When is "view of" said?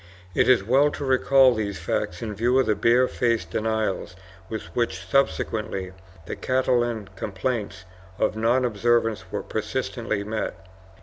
2.33-2.65